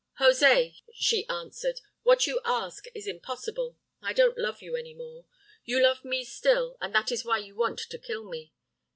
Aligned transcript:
"'Jose,' 0.19 0.77
she 0.95 1.27
answered, 1.29 1.79
'what 2.01 2.25
you 2.25 2.41
ask 2.43 2.85
is 2.95 3.05
impossible. 3.05 3.77
I 4.01 4.13
don't 4.13 4.35
love 4.35 4.59
you 4.63 4.75
any 4.75 4.95
more. 4.95 5.27
You 5.63 5.79
love 5.79 6.03
me 6.03 6.23
still, 6.23 6.75
and 6.81 6.95
that 6.95 7.11
is 7.11 7.23
why 7.23 7.37
you 7.37 7.53
want 7.55 7.77
to 7.77 7.99
kill 7.99 8.27
me. 8.27 8.51